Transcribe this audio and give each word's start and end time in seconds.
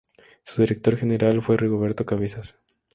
Su 0.41 0.63
director 0.63 0.97
General 0.97 1.43
fue 1.43 1.57
Rigoberto 1.57 2.07
Cabezas. 2.07 2.57